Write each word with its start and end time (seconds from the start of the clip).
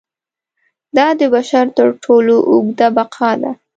دا 0.97 1.07
د 1.19 1.21
بشر 1.33 1.65
تر 1.77 1.87
ټولو 2.03 2.35
اوږده 2.51 2.87
بقا 2.97 3.31
ده. 3.41 3.51